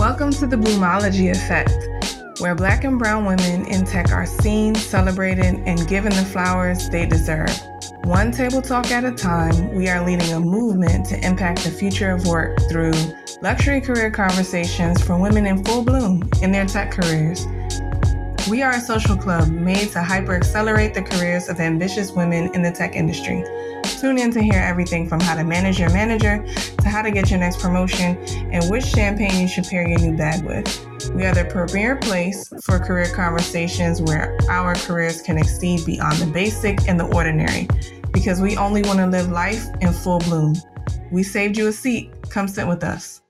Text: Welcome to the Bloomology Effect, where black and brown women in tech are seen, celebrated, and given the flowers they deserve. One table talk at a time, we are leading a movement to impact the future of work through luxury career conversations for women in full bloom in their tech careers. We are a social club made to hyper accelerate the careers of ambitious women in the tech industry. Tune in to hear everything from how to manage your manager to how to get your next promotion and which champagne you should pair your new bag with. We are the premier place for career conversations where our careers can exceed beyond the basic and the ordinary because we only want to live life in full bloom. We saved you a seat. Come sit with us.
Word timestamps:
Welcome 0.00 0.30
to 0.30 0.46
the 0.46 0.56
Bloomology 0.56 1.30
Effect, 1.30 2.40
where 2.40 2.54
black 2.54 2.84
and 2.84 2.98
brown 2.98 3.26
women 3.26 3.66
in 3.66 3.84
tech 3.84 4.12
are 4.12 4.24
seen, 4.24 4.74
celebrated, 4.74 5.56
and 5.66 5.86
given 5.86 6.10
the 6.10 6.24
flowers 6.24 6.88
they 6.88 7.04
deserve. 7.04 7.54
One 8.04 8.32
table 8.32 8.62
talk 8.62 8.90
at 8.92 9.04
a 9.04 9.12
time, 9.12 9.74
we 9.74 9.90
are 9.90 10.02
leading 10.02 10.32
a 10.32 10.40
movement 10.40 11.04
to 11.08 11.22
impact 11.22 11.64
the 11.64 11.70
future 11.70 12.12
of 12.12 12.26
work 12.26 12.58
through 12.66 12.94
luxury 13.42 13.82
career 13.82 14.10
conversations 14.10 15.02
for 15.02 15.18
women 15.18 15.44
in 15.44 15.62
full 15.66 15.84
bloom 15.84 16.26
in 16.40 16.50
their 16.50 16.64
tech 16.64 16.92
careers. 16.92 17.46
We 18.48 18.62
are 18.62 18.72
a 18.72 18.80
social 18.80 19.16
club 19.16 19.48
made 19.50 19.92
to 19.92 20.02
hyper 20.02 20.34
accelerate 20.34 20.94
the 20.94 21.02
careers 21.02 21.48
of 21.48 21.60
ambitious 21.60 22.12
women 22.12 22.52
in 22.54 22.62
the 22.62 22.72
tech 22.72 22.94
industry. 22.94 23.44
Tune 24.00 24.18
in 24.18 24.30
to 24.32 24.42
hear 24.42 24.58
everything 24.58 25.08
from 25.08 25.20
how 25.20 25.36
to 25.36 25.44
manage 25.44 25.78
your 25.78 25.90
manager 25.90 26.44
to 26.78 26.88
how 26.88 27.02
to 27.02 27.10
get 27.10 27.30
your 27.30 27.38
next 27.38 27.60
promotion 27.60 28.16
and 28.50 28.68
which 28.70 28.84
champagne 28.84 29.40
you 29.40 29.46
should 29.46 29.64
pair 29.64 29.86
your 29.86 29.98
new 29.98 30.16
bag 30.16 30.44
with. 30.44 30.66
We 31.14 31.26
are 31.26 31.34
the 31.34 31.44
premier 31.44 31.96
place 31.96 32.48
for 32.62 32.78
career 32.78 33.12
conversations 33.14 34.00
where 34.00 34.36
our 34.48 34.74
careers 34.74 35.20
can 35.20 35.36
exceed 35.36 35.84
beyond 35.84 36.16
the 36.16 36.26
basic 36.26 36.88
and 36.88 36.98
the 36.98 37.06
ordinary 37.14 37.68
because 38.12 38.40
we 38.40 38.56
only 38.56 38.82
want 38.82 38.98
to 39.00 39.06
live 39.06 39.30
life 39.30 39.64
in 39.80 39.92
full 39.92 40.18
bloom. 40.20 40.54
We 41.10 41.22
saved 41.22 41.58
you 41.58 41.68
a 41.68 41.72
seat. 41.72 42.10
Come 42.30 42.48
sit 42.48 42.66
with 42.66 42.84
us. 42.84 43.20